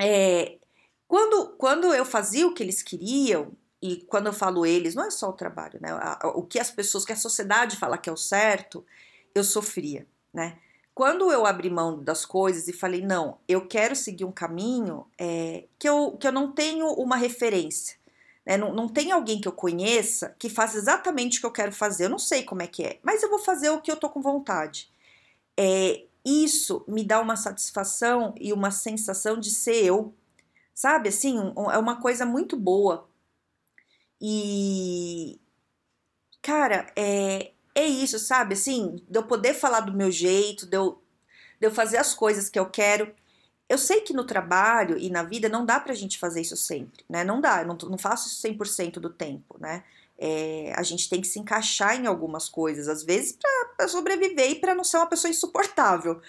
é, 0.00 0.58
quando, 1.08 1.48
quando 1.56 1.92
eu 1.94 2.04
fazia 2.04 2.46
o 2.46 2.52
que 2.52 2.62
eles 2.62 2.82
queriam, 2.82 3.50
e 3.80 3.96
quando 4.08 4.26
eu 4.26 4.32
falo 4.32 4.66
eles, 4.66 4.94
não 4.94 5.06
é 5.06 5.10
só 5.10 5.30
o 5.30 5.32
trabalho, 5.32 5.80
né? 5.80 5.88
O 6.34 6.42
que 6.42 6.58
as 6.58 6.70
pessoas, 6.70 7.04
que 7.04 7.12
a 7.12 7.16
sociedade 7.16 7.76
fala 7.76 7.96
que 7.96 8.10
é 8.10 8.12
o 8.12 8.16
certo, 8.16 8.84
eu 9.34 9.42
sofria, 9.42 10.06
né? 10.32 10.58
Quando 10.94 11.30
eu 11.30 11.46
abri 11.46 11.70
mão 11.70 12.02
das 12.02 12.26
coisas 12.26 12.66
e 12.66 12.72
falei, 12.72 13.00
não, 13.00 13.38
eu 13.46 13.66
quero 13.68 13.94
seguir 13.94 14.24
um 14.24 14.32
caminho 14.32 15.06
é, 15.16 15.64
que, 15.78 15.88
eu, 15.88 16.16
que 16.20 16.26
eu 16.26 16.32
não 16.32 16.50
tenho 16.50 16.88
uma 16.94 17.16
referência. 17.16 17.96
Né? 18.44 18.56
Não, 18.56 18.74
não 18.74 18.88
tem 18.88 19.12
alguém 19.12 19.40
que 19.40 19.46
eu 19.46 19.52
conheça 19.52 20.34
que 20.40 20.48
faz 20.48 20.74
exatamente 20.74 21.38
o 21.38 21.40
que 21.40 21.46
eu 21.46 21.52
quero 21.52 21.70
fazer. 21.70 22.06
Eu 22.06 22.10
não 22.10 22.18
sei 22.18 22.42
como 22.42 22.62
é 22.62 22.66
que 22.66 22.82
é, 22.82 22.98
mas 23.00 23.22
eu 23.22 23.30
vou 23.30 23.38
fazer 23.38 23.70
o 23.70 23.80
que 23.80 23.92
eu 23.92 23.96
tô 23.96 24.10
com 24.10 24.20
vontade. 24.20 24.90
É, 25.56 26.02
isso 26.24 26.84
me 26.88 27.04
dá 27.04 27.20
uma 27.20 27.36
satisfação 27.36 28.34
e 28.36 28.52
uma 28.52 28.72
sensação 28.72 29.38
de 29.38 29.52
ser 29.52 29.84
eu, 29.84 30.12
sabe? 30.78 31.08
Assim, 31.08 31.36
é 31.72 31.78
uma 31.78 32.00
coisa 32.00 32.24
muito 32.24 32.56
boa. 32.56 33.08
E, 34.20 35.40
cara, 36.40 36.86
é, 36.94 37.50
é 37.74 37.84
isso, 37.84 38.16
sabe? 38.20 38.54
Assim, 38.54 38.94
de 39.08 39.18
eu 39.18 39.24
poder 39.24 39.54
falar 39.54 39.80
do 39.80 39.92
meu 39.92 40.08
jeito, 40.08 40.66
de 40.66 40.76
eu, 40.76 41.02
de 41.60 41.66
eu 41.66 41.72
fazer 41.72 41.96
as 41.96 42.14
coisas 42.14 42.48
que 42.48 42.58
eu 42.58 42.70
quero. 42.70 43.12
Eu 43.68 43.76
sei 43.76 44.02
que 44.02 44.12
no 44.12 44.24
trabalho 44.24 44.96
e 44.96 45.10
na 45.10 45.24
vida 45.24 45.48
não 45.48 45.66
dá 45.66 45.80
pra 45.80 45.94
gente 45.94 46.16
fazer 46.16 46.42
isso 46.42 46.56
sempre, 46.56 47.04
né? 47.08 47.24
Não 47.24 47.40
dá, 47.40 47.62
eu 47.62 47.66
não, 47.66 47.76
não 47.76 47.98
faço 47.98 48.28
isso 48.28 48.40
100% 48.46 49.00
do 49.00 49.10
tempo, 49.10 49.56
né? 49.58 49.82
É, 50.16 50.72
a 50.76 50.82
gente 50.84 51.08
tem 51.08 51.20
que 51.20 51.26
se 51.26 51.40
encaixar 51.40 52.00
em 52.00 52.06
algumas 52.06 52.48
coisas, 52.48 52.86
às 52.88 53.02
vezes 53.02 53.36
para 53.76 53.88
sobreviver 53.88 54.52
e 54.52 54.60
para 54.60 54.76
não 54.76 54.84
ser 54.84 54.98
uma 54.98 55.08
pessoa 55.08 55.30
insuportável. 55.30 56.20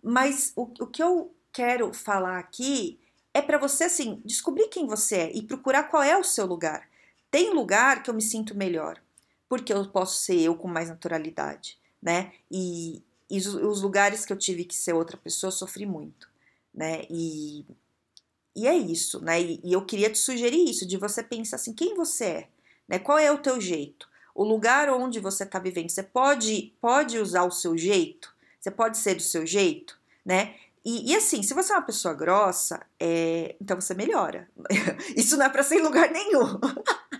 Mas 0.00 0.52
o, 0.54 0.62
o 0.80 0.86
que 0.86 1.02
eu 1.02 1.34
quero 1.52 1.92
falar 1.92 2.38
aqui 2.38 3.00
é 3.38 3.42
para 3.42 3.58
você, 3.58 3.84
assim, 3.84 4.20
descobrir 4.24 4.68
quem 4.68 4.86
você 4.86 5.16
é 5.16 5.32
e 5.32 5.42
procurar 5.42 5.84
qual 5.84 6.02
é 6.02 6.16
o 6.16 6.24
seu 6.24 6.46
lugar. 6.46 6.88
Tem 7.30 7.52
lugar 7.52 8.02
que 8.02 8.10
eu 8.10 8.14
me 8.14 8.22
sinto 8.22 8.56
melhor, 8.56 9.00
porque 9.48 9.72
eu 9.72 9.86
posso 9.88 10.20
ser 10.20 10.40
eu 10.40 10.54
com 10.54 10.68
mais 10.68 10.88
naturalidade, 10.88 11.78
né? 12.00 12.32
E, 12.50 13.02
e 13.28 13.38
os, 13.38 13.82
lugares 13.82 14.24
que 14.24 14.32
eu 14.32 14.38
tive 14.38 14.64
que 14.64 14.74
ser 14.74 14.94
outra 14.94 15.16
pessoa, 15.16 15.48
eu 15.48 15.52
sofri 15.52 15.84
muito 15.84 16.28
né? 16.76 17.06
E, 17.08 17.64
e 18.54 18.68
é 18.68 18.76
isso, 18.76 19.20
né? 19.20 19.40
E, 19.40 19.60
e 19.64 19.72
eu 19.72 19.84
queria 19.84 20.10
te 20.10 20.18
sugerir 20.18 20.68
isso, 20.68 20.86
de 20.86 20.98
você 20.98 21.22
pensar 21.22 21.56
assim, 21.56 21.72
quem 21.72 21.94
você 21.94 22.24
é, 22.24 22.48
né? 22.86 22.98
Qual 22.98 23.18
é 23.18 23.32
o 23.32 23.38
teu 23.38 23.58
jeito? 23.60 24.06
O 24.34 24.44
lugar 24.44 24.90
onde 24.90 25.18
você 25.18 25.44
está 25.44 25.58
vivendo, 25.58 25.88
você 25.88 26.02
pode, 26.02 26.74
pode 26.78 27.18
usar 27.18 27.44
o 27.44 27.50
seu 27.50 27.76
jeito? 27.76 28.34
Você 28.60 28.70
pode 28.70 28.98
ser 28.98 29.14
do 29.14 29.22
seu 29.22 29.46
jeito, 29.46 29.98
né? 30.24 30.54
E, 30.86 31.10
e, 31.10 31.16
assim, 31.16 31.42
se 31.42 31.52
você 31.52 31.72
é 31.72 31.76
uma 31.76 31.82
pessoa 31.82 32.14
grossa, 32.14 32.80
é, 33.00 33.56
então 33.60 33.80
você 33.80 33.92
melhora. 33.92 34.48
Isso 35.16 35.36
não 35.36 35.46
é 35.46 35.48
para 35.48 35.64
ser 35.64 35.80
em 35.80 35.82
lugar 35.82 36.12
nenhum. 36.12 36.60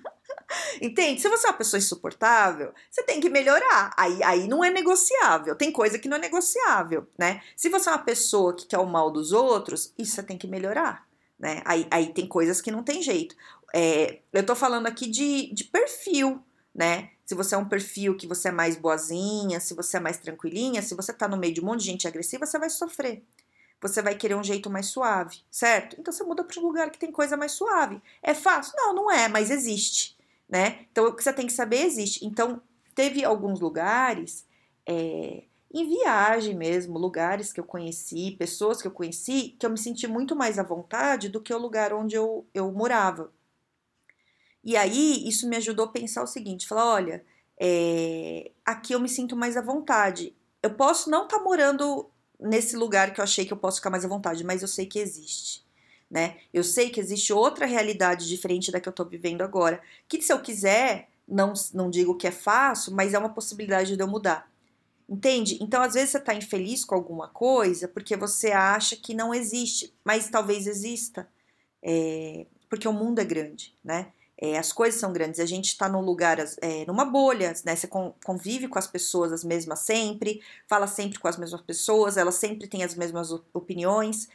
Entende? 0.80 1.20
Se 1.20 1.28
você 1.28 1.48
é 1.48 1.50
uma 1.50 1.56
pessoa 1.56 1.78
insuportável, 1.78 2.72
você 2.88 3.02
tem 3.02 3.18
que 3.18 3.28
melhorar. 3.28 3.92
Aí, 3.96 4.22
aí 4.22 4.46
não 4.46 4.62
é 4.62 4.70
negociável. 4.70 5.56
Tem 5.56 5.72
coisa 5.72 5.98
que 5.98 6.08
não 6.08 6.16
é 6.16 6.20
negociável, 6.20 7.08
né? 7.18 7.42
Se 7.56 7.68
você 7.68 7.88
é 7.88 7.92
uma 7.92 8.04
pessoa 8.04 8.54
que 8.54 8.66
quer 8.66 8.78
o 8.78 8.86
mal 8.86 9.10
dos 9.10 9.32
outros, 9.32 9.92
isso 9.98 10.12
você 10.12 10.22
tem 10.22 10.38
que 10.38 10.46
melhorar, 10.46 11.04
né? 11.36 11.60
Aí, 11.64 11.88
aí 11.90 12.12
tem 12.12 12.28
coisas 12.28 12.60
que 12.60 12.70
não 12.70 12.84
tem 12.84 13.02
jeito. 13.02 13.34
É, 13.74 14.20
eu 14.32 14.46
tô 14.46 14.54
falando 14.54 14.86
aqui 14.86 15.10
de, 15.10 15.52
de 15.52 15.64
perfil, 15.64 16.40
né? 16.72 17.10
Se 17.24 17.34
você 17.34 17.56
é 17.56 17.58
um 17.58 17.68
perfil 17.68 18.16
que 18.16 18.28
você 18.28 18.46
é 18.46 18.52
mais 18.52 18.76
boazinha, 18.76 19.58
se 19.58 19.74
você 19.74 19.96
é 19.96 20.00
mais 20.00 20.18
tranquilinha, 20.18 20.82
se 20.82 20.94
você 20.94 21.12
tá 21.12 21.26
no 21.26 21.36
meio 21.36 21.52
de 21.52 21.60
um 21.60 21.64
monte 21.64 21.80
de 21.80 21.86
gente 21.86 22.06
agressiva, 22.06 22.46
você 22.46 22.60
vai 22.60 22.70
sofrer. 22.70 23.24
Você 23.80 24.02
vai 24.02 24.14
querer 24.14 24.34
um 24.34 24.44
jeito 24.44 24.70
mais 24.70 24.86
suave, 24.86 25.38
certo? 25.50 25.96
Então 25.98 26.12
você 26.12 26.24
muda 26.24 26.42
para 26.42 26.60
um 26.60 26.66
lugar 26.66 26.90
que 26.90 26.98
tem 26.98 27.12
coisa 27.12 27.36
mais 27.36 27.52
suave. 27.52 28.00
É 28.22 28.34
fácil? 28.34 28.72
Não, 28.76 28.94
não 28.94 29.10
é, 29.10 29.28
mas 29.28 29.50
existe 29.50 30.16
né? 30.48 30.86
Então, 30.90 31.06
o 31.06 31.14
que 31.14 31.22
você 31.22 31.32
tem 31.32 31.46
que 31.46 31.52
saber 31.52 31.82
existe. 31.82 32.24
Então, 32.24 32.62
teve 32.94 33.24
alguns 33.24 33.60
lugares, 33.60 34.46
é, 34.86 35.44
em 35.72 35.88
viagem 35.88 36.54
mesmo, 36.54 36.98
lugares 36.98 37.52
que 37.52 37.60
eu 37.60 37.64
conheci, 37.64 38.36
pessoas 38.38 38.80
que 38.80 38.88
eu 38.88 38.92
conheci, 38.92 39.56
que 39.58 39.66
eu 39.66 39.70
me 39.70 39.78
senti 39.78 40.06
muito 40.06 40.36
mais 40.36 40.58
à 40.58 40.62
vontade 40.62 41.28
do 41.28 41.40
que 41.40 41.52
o 41.52 41.58
lugar 41.58 41.92
onde 41.92 42.14
eu, 42.14 42.46
eu 42.54 42.70
morava. 42.72 43.32
E 44.62 44.76
aí, 44.76 45.26
isso 45.28 45.48
me 45.48 45.56
ajudou 45.56 45.86
a 45.86 45.92
pensar 45.92 46.22
o 46.22 46.26
seguinte: 46.26 46.66
falar, 46.66 46.86
olha, 46.86 47.24
é, 47.60 48.52
aqui 48.64 48.92
eu 48.92 49.00
me 49.00 49.08
sinto 49.08 49.36
mais 49.36 49.56
à 49.56 49.62
vontade. 49.62 50.34
Eu 50.62 50.74
posso 50.74 51.10
não 51.10 51.24
estar 51.24 51.38
tá 51.38 51.44
morando 51.44 52.10
nesse 52.38 52.76
lugar 52.76 53.12
que 53.12 53.20
eu 53.20 53.24
achei 53.24 53.44
que 53.44 53.52
eu 53.52 53.56
posso 53.56 53.78
ficar 53.78 53.90
mais 53.90 54.04
à 54.04 54.08
vontade, 54.08 54.44
mas 54.44 54.62
eu 54.62 54.68
sei 54.68 54.86
que 54.86 54.98
existe 54.98 55.66
né? 56.10 56.36
Eu 56.52 56.62
sei 56.62 56.90
que 56.90 57.00
existe 57.00 57.32
outra 57.32 57.66
realidade 57.66 58.28
diferente 58.28 58.70
da 58.70 58.80
que 58.80 58.88
eu 58.88 58.92
tô 58.92 59.04
vivendo 59.04 59.42
agora, 59.42 59.80
que 60.08 60.22
se 60.22 60.32
eu 60.32 60.40
quiser, 60.40 61.08
não, 61.26 61.52
não 61.74 61.90
digo 61.90 62.16
que 62.16 62.26
é 62.26 62.30
fácil, 62.30 62.92
mas 62.92 63.12
é 63.12 63.18
uma 63.18 63.28
possibilidade 63.28 63.96
de 63.96 64.02
eu 64.02 64.08
mudar. 64.08 64.50
Entende? 65.08 65.58
Então, 65.60 65.82
às 65.82 65.94
vezes 65.94 66.10
você 66.10 66.20
tá 66.20 66.34
infeliz 66.34 66.84
com 66.84 66.94
alguma 66.94 67.28
coisa 67.28 67.86
porque 67.86 68.16
você 68.16 68.50
acha 68.50 68.96
que 68.96 69.14
não 69.14 69.32
existe, 69.34 69.92
mas 70.04 70.28
talvez 70.28 70.66
exista, 70.66 71.28
é, 71.82 72.46
porque 72.68 72.88
o 72.88 72.92
mundo 72.92 73.20
é 73.20 73.24
grande, 73.24 73.74
né? 73.84 74.12
É, 74.38 74.58
as 74.58 74.72
coisas 74.72 75.00
são 75.00 75.12
grandes, 75.12 75.40
a 75.40 75.46
gente 75.46 75.66
está 75.66 75.88
num 75.88 76.02
lugar, 76.02 76.38
é, 76.60 76.84
numa 76.86 77.04
bolha, 77.06 77.54
né? 77.64 77.74
Você 77.74 77.88
convive 77.88 78.68
com 78.68 78.78
as 78.78 78.86
pessoas 78.86 79.32
as 79.32 79.42
mesmas 79.42 79.80
sempre, 79.80 80.42
fala 80.68 80.86
sempre 80.86 81.18
com 81.18 81.26
as 81.28 81.38
mesmas 81.38 81.62
pessoas, 81.62 82.16
elas 82.16 82.34
sempre 82.34 82.68
têm 82.68 82.84
as 82.84 82.94
mesmas 82.94 83.30
opiniões, 83.54 84.28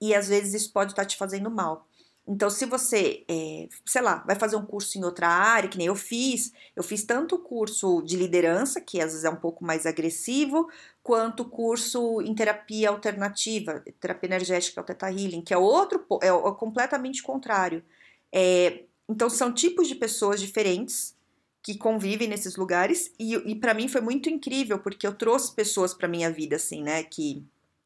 e 0.00 0.14
às 0.14 0.28
vezes 0.28 0.54
isso 0.54 0.72
pode 0.72 0.92
estar 0.92 1.06
te 1.06 1.16
fazendo 1.16 1.50
mal. 1.50 1.86
Então, 2.28 2.50
se 2.50 2.66
você, 2.66 3.24
é, 3.28 3.68
sei 3.86 4.02
lá, 4.02 4.16
vai 4.26 4.34
fazer 4.36 4.56
um 4.56 4.66
curso 4.66 4.98
em 4.98 5.04
outra 5.04 5.28
área, 5.28 5.68
que 5.68 5.78
nem 5.78 5.86
eu 5.86 5.94
fiz, 5.94 6.52
eu 6.74 6.82
fiz 6.82 7.04
tanto 7.04 7.36
o 7.36 7.38
curso 7.38 8.02
de 8.02 8.16
liderança, 8.16 8.80
que 8.80 9.00
às 9.00 9.12
vezes 9.12 9.24
é 9.24 9.30
um 9.30 9.36
pouco 9.36 9.64
mais 9.64 9.86
agressivo, 9.86 10.68
quanto 11.04 11.44
o 11.44 11.48
curso 11.48 12.20
em 12.22 12.34
terapia 12.34 12.88
alternativa, 12.90 13.82
terapia 14.00 14.28
energética, 14.28 14.80
o 14.80 14.84
Theta 14.84 15.08
Healing, 15.08 15.42
que 15.42 15.54
é 15.54 15.58
outro, 15.58 16.04
é, 16.20 16.26
é 16.26 16.52
completamente 16.58 17.22
contrário. 17.22 17.84
É, 18.32 18.85
então, 19.08 19.30
são 19.30 19.52
tipos 19.52 19.88
de 19.88 19.94
pessoas 19.94 20.40
diferentes 20.40 21.14
que 21.62 21.76
convivem 21.76 22.28
nesses 22.28 22.56
lugares, 22.56 23.12
e, 23.18 23.34
e 23.34 23.54
para 23.56 23.74
mim 23.74 23.88
foi 23.88 24.00
muito 24.00 24.28
incrível, 24.28 24.78
porque 24.78 25.06
eu 25.06 25.14
trouxe 25.14 25.54
pessoas 25.54 25.92
para 25.92 26.06
minha 26.06 26.30
vida, 26.30 26.56
assim, 26.56 26.82
né, 26.82 27.02
que 27.02 27.44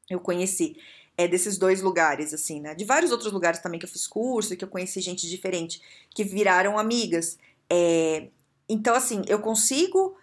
eu 0.08 0.20
conheci 0.20 0.76
é, 1.16 1.28
desses 1.28 1.58
dois 1.58 1.82
lugares, 1.82 2.32
assim, 2.32 2.60
né? 2.60 2.74
De 2.74 2.84
vários 2.84 3.12
outros 3.12 3.32
lugares 3.32 3.60
também 3.60 3.78
que 3.78 3.84
eu 3.84 3.90
fiz 3.90 4.06
curso, 4.06 4.56
que 4.56 4.64
eu 4.64 4.68
conheci 4.68 5.00
gente 5.00 5.28
diferente, 5.28 5.80
que 6.14 6.24
viraram 6.24 6.78
amigas. 6.78 7.38
É, 7.68 8.28
então, 8.68 8.94
assim, 8.94 9.22
eu 9.26 9.38
consigo 9.38 10.16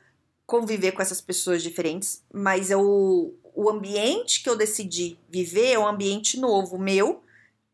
conviver 0.46 0.94
com 0.94 1.02
essas 1.02 1.22
pessoas 1.22 1.62
diferentes, 1.62 2.24
mas 2.34 2.72
eu, 2.72 3.36
o 3.54 3.70
ambiente 3.70 4.42
que 4.42 4.50
eu 4.50 4.56
decidi 4.56 5.20
viver 5.30 5.74
é 5.74 5.80
um 5.80 5.88
ambiente 5.88 6.40
novo, 6.40 6.80
meu, 6.80 7.22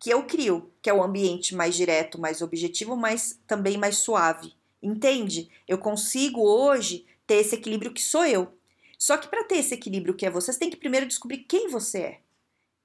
que 0.04 0.10
eu 0.10 0.24
crio, 0.24 0.70
que 0.82 0.90
é 0.90 0.94
o 0.94 1.02
ambiente 1.02 1.56
mais 1.56 1.76
direto, 1.76 2.20
mais 2.20 2.42
objetivo, 2.42 2.94
mas 2.98 3.40
também 3.48 3.78
mais 3.78 4.00
suave. 4.00 4.54
Entende? 4.82 5.50
Eu 5.66 5.78
consigo 5.78 6.42
hoje 6.42 7.06
ter 7.26 7.36
esse 7.36 7.56
equilíbrio 7.56 7.94
que 7.94 8.02
sou 8.02 8.26
eu. 8.26 8.52
Só 9.00 9.16
que 9.16 9.30
para 9.30 9.46
ter 9.46 9.60
esse 9.60 9.74
equilíbrio 9.74 10.14
que 10.14 10.26
é 10.26 10.30
você, 10.30 10.52
você 10.52 10.60
tem 10.60 10.70
que 10.70 10.76
primeiro 10.76 11.06
descobrir 11.06 11.46
quem 11.46 11.70
você 11.70 12.00
é. 12.00 12.20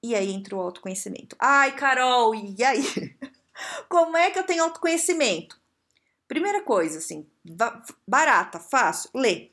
E 0.00 0.14
aí 0.14 0.30
entra 0.30 0.54
o 0.54 0.60
autoconhecimento. 0.60 1.34
Ai, 1.40 1.74
Carol, 1.74 2.36
e 2.36 2.62
aí? 2.62 2.84
Como 3.90 4.16
é 4.16 4.30
que 4.30 4.38
eu 4.38 4.44
tenho 4.44 4.62
autoconhecimento? 4.62 5.60
Primeira 6.28 6.62
coisa, 6.62 6.98
assim, 6.98 7.26
barata, 8.06 8.60
fácil, 8.60 9.10
lê. 9.12 9.50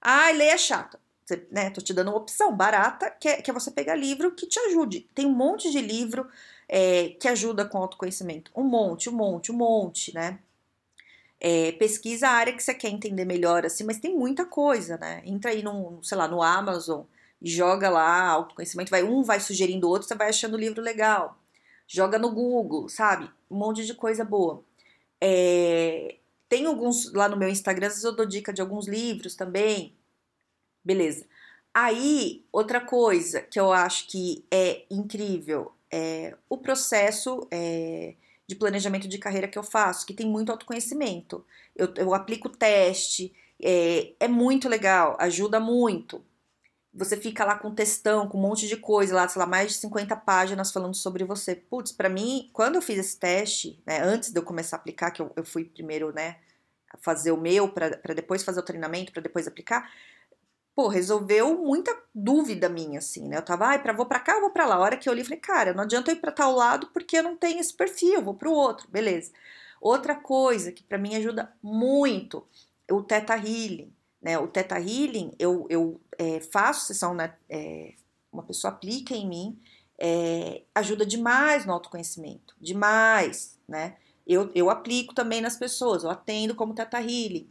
Ai, 0.00 0.34
ler 0.34 0.50
é 0.50 0.58
chato. 0.58 0.96
Você, 1.26 1.48
né, 1.50 1.70
tô 1.70 1.80
te 1.80 1.92
dando 1.92 2.12
uma 2.12 2.18
opção 2.18 2.56
barata, 2.56 3.10
que 3.10 3.28
é, 3.28 3.42
que 3.42 3.50
é 3.50 3.54
você 3.54 3.72
pegar 3.72 3.96
livro 3.96 4.36
que 4.36 4.46
te 4.46 4.60
ajude. 4.60 5.00
Tem 5.12 5.26
um 5.26 5.34
monte 5.34 5.68
de 5.72 5.80
livro 5.80 6.30
é, 6.68 7.10
que 7.10 7.26
ajuda 7.26 7.64
com 7.64 7.78
autoconhecimento. 7.78 8.50
Um 8.54 8.64
monte, 8.64 9.08
um 9.08 9.12
monte, 9.12 9.50
um 9.50 9.56
monte, 9.56 10.14
né? 10.14 10.38
É, 11.40 11.72
pesquisa 11.72 12.28
a 12.28 12.32
área 12.32 12.52
que 12.52 12.62
você 12.62 12.74
quer 12.74 12.88
entender 12.90 13.24
melhor, 13.24 13.64
assim, 13.64 13.84
mas 13.84 13.98
tem 13.98 14.14
muita 14.16 14.44
coisa, 14.44 14.98
né? 14.98 15.22
Entra 15.24 15.52
aí 15.52 15.62
no, 15.62 16.00
sei 16.02 16.18
lá, 16.18 16.28
no 16.28 16.42
Amazon, 16.42 17.02
joga 17.40 17.88
lá 17.88 18.28
autoconhecimento, 18.28 18.90
vai 18.90 19.02
um 19.04 19.22
vai 19.22 19.40
sugerindo 19.40 19.86
o 19.86 19.90
outro, 19.90 20.06
você 20.08 20.14
vai 20.14 20.28
achando 20.28 20.54
o 20.54 20.58
livro 20.60 20.82
legal. 20.82 21.38
Joga 21.86 22.18
no 22.18 22.30
Google, 22.30 22.88
sabe? 22.88 23.30
Um 23.50 23.56
monte 23.56 23.86
de 23.86 23.94
coisa 23.94 24.24
boa. 24.24 24.62
É, 25.20 26.16
tem 26.48 26.66
alguns 26.66 27.12
lá 27.12 27.28
no 27.28 27.36
meu 27.36 27.48
Instagram, 27.48 27.86
às 27.86 27.94
vezes 27.94 28.04
eu 28.04 28.16
dou 28.16 28.26
dica 28.26 28.52
de 28.52 28.60
alguns 28.60 28.86
livros 28.88 29.34
também. 29.34 29.94
Beleza. 30.84 31.26
Aí, 31.72 32.44
outra 32.52 32.80
coisa 32.80 33.40
que 33.42 33.60
eu 33.60 33.72
acho 33.72 34.08
que 34.08 34.44
é 34.50 34.84
incrível 34.90 35.72
é 35.90 36.36
o 36.48 36.58
processo 36.58 37.46
é, 37.50 38.14
de 38.46 38.54
planejamento 38.54 39.08
de 39.08 39.18
carreira 39.18 39.48
que 39.48 39.58
eu 39.58 39.62
faço, 39.62 40.06
que 40.06 40.14
tem 40.14 40.26
muito 40.26 40.50
autoconhecimento. 40.50 41.44
Eu, 41.76 41.92
eu 41.96 42.14
aplico 42.14 42.48
teste, 42.48 43.34
é, 43.62 44.12
é 44.20 44.28
muito 44.28 44.68
legal, 44.68 45.16
ajuda 45.18 45.60
muito 45.60 46.22
você 46.98 47.16
fica 47.16 47.44
lá 47.44 47.56
com 47.56 47.74
textão, 47.74 48.28
com 48.28 48.38
um 48.38 48.40
monte 48.40 48.66
de 48.66 48.76
coisa 48.76 49.14
lá, 49.14 49.28
sei 49.28 49.38
lá, 49.38 49.46
mais 49.46 49.72
de 49.72 49.78
50 49.78 50.16
páginas 50.16 50.72
falando 50.72 50.94
sobre 50.94 51.24
você. 51.24 51.54
Putz, 51.54 51.92
para 51.92 52.08
mim, 52.08 52.50
quando 52.52 52.74
eu 52.74 52.82
fiz 52.82 52.98
esse 52.98 53.16
teste, 53.16 53.80
né, 53.86 54.00
antes 54.02 54.32
de 54.32 54.38
eu 54.38 54.42
começar 54.42 54.76
a 54.76 54.80
aplicar, 54.80 55.10
que 55.10 55.22
eu, 55.22 55.30
eu 55.36 55.44
fui 55.44 55.64
primeiro, 55.64 56.12
né, 56.12 56.38
fazer 57.00 57.30
o 57.30 57.36
meu, 57.36 57.68
para 57.68 58.14
depois 58.14 58.42
fazer 58.42 58.58
o 58.58 58.64
treinamento, 58.64 59.12
para 59.12 59.22
depois 59.22 59.46
aplicar, 59.46 59.90
pô, 60.78 60.86
resolveu 60.86 61.58
muita 61.58 61.90
dúvida 62.14 62.68
minha, 62.68 63.00
assim, 63.00 63.26
né? 63.26 63.38
Eu 63.38 63.44
tava, 63.44 63.66
ai, 63.66 63.82
pra, 63.82 63.92
vou 63.92 64.06
pra 64.06 64.20
cá, 64.20 64.38
vou 64.38 64.50
pra 64.50 64.64
lá. 64.64 64.76
A 64.76 64.78
hora 64.78 64.96
que 64.96 65.08
eu 65.08 65.12
li, 65.12 65.24
falei, 65.24 65.40
cara, 65.40 65.74
não 65.74 65.82
adianta 65.82 66.12
eu 66.12 66.14
ir 66.14 66.20
pra 66.20 66.30
tal 66.30 66.52
lado 66.52 66.86
porque 66.94 67.18
eu 67.18 67.22
não 67.24 67.36
tenho 67.36 67.58
esse 67.58 67.74
perfil, 67.74 68.22
vou 68.22 68.34
pro 68.34 68.52
outro, 68.52 68.88
beleza. 68.88 69.32
Outra 69.80 70.14
coisa 70.14 70.70
que 70.70 70.84
para 70.84 70.96
mim 70.96 71.16
ajuda 71.16 71.52
muito, 71.60 72.46
o 72.88 73.02
Teta 73.02 73.34
Healing. 73.34 73.92
Né? 74.22 74.38
O 74.38 74.46
Teta 74.46 74.76
Healing, 74.78 75.34
eu, 75.36 75.66
eu 75.68 76.00
é, 76.16 76.38
faço 76.38 76.86
sessão, 76.86 77.12
né, 77.12 77.34
é, 77.50 77.94
uma 78.32 78.44
pessoa 78.44 78.72
aplica 78.72 79.16
em 79.16 79.28
mim, 79.28 79.58
é, 79.98 80.62
ajuda 80.76 81.04
demais 81.04 81.66
no 81.66 81.72
autoconhecimento, 81.72 82.54
demais, 82.60 83.58
né? 83.66 83.96
Eu, 84.24 84.48
eu 84.54 84.70
aplico 84.70 85.12
também 85.12 85.40
nas 85.40 85.56
pessoas, 85.56 86.04
eu 86.04 86.10
atendo 86.10 86.54
como 86.54 86.72
Teta 86.72 87.00
Healing, 87.00 87.50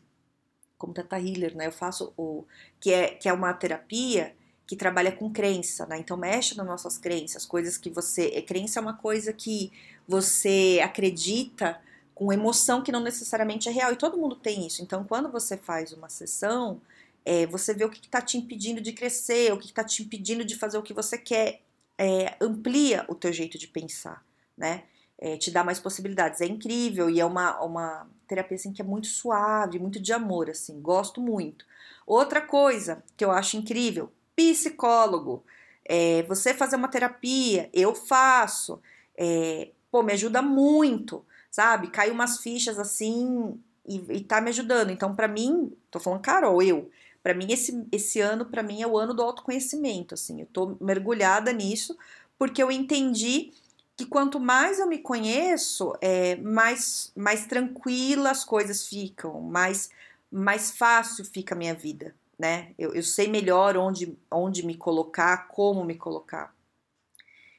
como 0.78 0.94
Teta 0.94 1.20
Healer, 1.20 1.56
né? 1.56 1.68
Eu 1.68 1.72
faço 1.72 2.14
o 2.18 2.46
que 2.80 2.94
é, 2.94 3.10
que 3.10 3.28
é 3.28 3.34
uma 3.34 3.54
terapia 3.54 4.36
que 4.66 4.76
trabalha 4.76 5.12
com 5.12 5.32
crença, 5.32 5.86
né? 5.86 5.98
Então 5.98 6.18
mexe 6.18 6.56
nas 6.56 6.68
nossas 6.68 6.98
crenças, 6.98 7.46
coisas 7.46 7.78
que 7.78 7.90
você. 7.90 8.32
É, 8.34 8.42
crença 8.42 8.80
é 8.80 8.82
uma 8.82 8.94
coisa 8.94 9.32
que 9.32 9.72
você 10.08 10.82
acredita 10.84 11.80
com 12.14 12.34
emoção 12.34 12.82
que 12.82 12.92
não 12.92 13.00
necessariamente 13.00 13.70
é 13.70 13.72
real. 13.72 13.94
E 13.94 13.96
todo 13.96 14.18
mundo 14.18 14.36
tem 14.36 14.66
isso. 14.66 14.82
Então, 14.82 15.04
quando 15.04 15.32
você 15.32 15.56
faz 15.56 15.94
uma 15.94 16.10
sessão, 16.10 16.82
é, 17.24 17.46
você 17.46 17.74
vê 17.74 17.86
o 17.86 17.90
que 17.90 18.00
está 18.06 18.22
te 18.22 18.38
impedindo 18.38 18.82
de 18.82 18.92
crescer, 18.92 19.54
o 19.54 19.58
que 19.58 19.68
está 19.68 19.84
te 19.84 20.02
impedindo 20.02 20.44
de 20.44 20.56
fazer 20.56 20.78
o 20.78 20.84
que 20.84 20.94
você 20.94 21.18
quer. 21.18 21.62
É, 21.98 22.36
amplia 22.42 23.06
o 23.08 23.16
teu 23.16 23.34
jeito 23.34 23.58
de 23.58 23.68
pensar, 23.68 24.24
né? 24.56 24.84
É, 25.20 25.36
te 25.38 25.50
dá 25.50 25.64
mais 25.64 25.80
possibilidades. 25.80 26.42
É 26.42 26.46
incrível 26.46 27.10
e 27.10 27.20
é 27.20 27.26
uma, 27.26 27.60
uma 27.64 28.08
terapia 28.28 28.56
assim, 28.56 28.72
que 28.72 28.82
é 28.82 28.86
muito 28.86 29.08
suave, 29.08 29.80
muito 29.80 30.00
de 30.00 30.14
amor, 30.14 30.50
assim. 30.50 30.80
Gosto 30.82 31.22
muito. 31.22 31.66
Outra 32.06 32.42
coisa 32.42 33.04
que 33.16 33.26
eu 33.26 33.32
acho 33.32 33.58
incrível, 33.58 34.12
psicólogo. 34.36 35.44
É, 35.84 36.24
você 36.24 36.54
fazer 36.54 36.76
uma 36.76 36.88
terapia, 36.88 37.70
eu 37.74 37.96
faço. 37.96 38.80
É, 39.18 39.72
pô, 39.90 40.04
me 40.04 40.14
ajuda 40.14 40.42
muito, 40.42 41.26
sabe? 41.50 41.88
Cai 41.88 42.12
umas 42.12 42.40
fichas 42.40 42.78
assim 42.78 43.60
e, 43.88 43.96
e 44.10 44.24
tá 44.24 44.40
me 44.42 44.50
ajudando. 44.50 44.92
Então, 44.92 45.16
para 45.16 45.28
mim, 45.28 45.72
tô 45.90 46.00
falando 46.00 46.22
Carol, 46.22 46.62
eu. 46.62 46.90
Para 47.24 47.34
mim, 47.34 47.48
esse, 47.52 47.86
esse 47.92 48.22
ano, 48.22 48.46
para 48.46 48.64
mim, 48.64 48.82
é 48.82 48.88
o 48.88 48.98
ano 48.98 49.14
do 49.14 49.22
autoconhecimento, 49.22 50.14
assim. 50.14 50.42
Eu 50.42 50.48
tô 50.48 50.78
mergulhada 50.80 51.52
nisso, 51.52 51.98
porque 52.38 52.62
eu 52.62 52.72
entendi 52.72 53.52
que 53.98 54.06
quanto 54.06 54.40
mais 54.40 54.78
eu 54.78 54.88
me 54.88 55.00
conheço, 55.00 55.92
é, 56.00 56.36
mais, 56.36 57.12
mais 57.16 57.48
tranquila 57.48 58.30
as 58.30 58.46
coisas 58.46 58.86
ficam, 58.86 59.42
mais, 59.42 59.90
mais 60.32 60.70
fácil 60.70 61.26
fica 61.26 61.56
a 61.56 61.58
minha 61.58 61.74
vida, 61.74 62.16
né? 62.38 62.76
Eu, 62.78 62.94
eu 62.94 63.02
sei 63.02 63.28
melhor 63.28 63.76
onde, 63.76 64.16
onde 64.30 64.64
me 64.64 64.78
colocar, 64.78 65.48
como 65.48 65.84
me 65.84 65.96
colocar. 65.96 66.56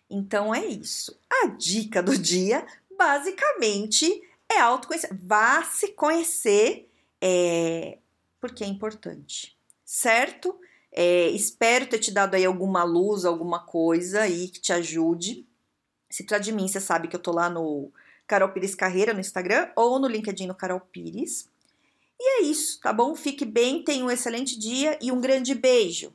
Então 0.08 0.54
é 0.54 0.64
isso. 0.64 1.18
A 1.28 1.48
dica 1.48 2.00
do 2.00 2.16
dia, 2.16 2.64
basicamente, 2.96 4.22
é 4.48 4.60
autoconhecer. 4.60 5.10
Vá 5.20 5.64
se 5.64 5.88
conhecer, 5.88 6.88
é, 7.20 7.98
porque 8.40 8.62
é 8.62 8.66
importante, 8.68 9.56
certo? 9.84 10.56
É, 10.92 11.30
espero 11.30 11.88
ter 11.88 11.98
te 11.98 12.12
dado 12.12 12.36
aí 12.36 12.44
alguma 12.44 12.84
luz, 12.84 13.24
alguma 13.24 13.58
coisa 13.58 14.20
aí 14.20 14.48
que 14.48 14.60
te 14.60 14.72
ajude. 14.72 15.47
Se 16.08 16.24
precisar 16.24 16.42
de 16.42 16.52
mim, 16.52 16.66
você 16.66 16.80
sabe 16.80 17.08
que 17.08 17.16
eu 17.16 17.20
tô 17.20 17.32
lá 17.32 17.50
no 17.50 17.90
Carol 18.26 18.50
Pires 18.50 18.74
Carreira 18.74 19.12
no 19.12 19.20
Instagram 19.20 19.68
ou 19.76 19.98
no 19.98 20.06
LinkedIn 20.06 20.46
no 20.46 20.54
Carol 20.54 20.80
Pires. 20.80 21.48
E 22.20 22.40
é 22.40 22.42
isso, 22.42 22.80
tá 22.80 22.92
bom? 22.92 23.14
Fique 23.14 23.44
bem, 23.44 23.82
tenha 23.82 24.04
um 24.04 24.10
excelente 24.10 24.58
dia 24.58 24.98
e 25.00 25.12
um 25.12 25.20
grande 25.20 25.54
beijo. 25.54 26.12